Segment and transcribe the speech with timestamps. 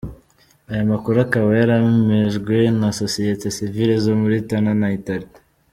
[0.71, 5.27] Aya makuru akaba yaremejjwe na Sosiyete Sivile zo muri Tana na Itala.